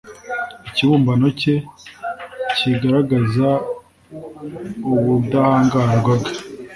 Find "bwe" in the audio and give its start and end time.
6.21-6.31